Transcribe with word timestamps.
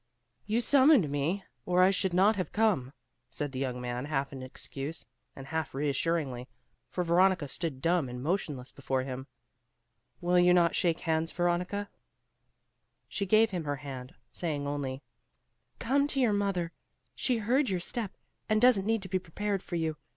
"You 0.47 0.61
summoned 0.61 1.11
me, 1.11 1.43
or 1.63 1.83
I 1.83 1.91
should 1.91 2.11
not 2.11 2.35
have 2.35 2.51
come;" 2.51 2.91
said 3.29 3.51
the 3.51 3.59
young 3.59 3.79
man, 3.79 4.05
half 4.05 4.33
in 4.33 4.41
excuse, 4.41 5.05
and 5.35 5.45
half 5.45 5.75
reassuringly, 5.75 6.47
for 6.89 7.03
Veronica 7.03 7.47
stood 7.47 7.83
dumb 7.83 8.09
and 8.09 8.23
motionless 8.23 8.71
before 8.71 9.03
him. 9.03 9.27
"Will 10.19 10.39
you 10.39 10.55
not 10.55 10.75
shake 10.75 11.01
hands, 11.01 11.31
Veronica?" 11.31 11.87
She 13.09 13.27
gave 13.27 13.51
him 13.51 13.65
her 13.65 13.75
hand, 13.75 14.15
saying 14.31 14.65
only, 14.65 15.03
"Come 15.77 16.07
to 16.07 16.19
your 16.19 16.33
mother; 16.33 16.71
she 17.13 17.37
heard 17.37 17.69
your 17.69 17.79
step, 17.79 18.11
and 18.49 18.59
doesn't 18.59 18.87
need 18.87 19.03
to 19.03 19.07
be 19.07 19.19
prepared 19.19 19.61
for 19.61 19.75
you. 19.75 19.97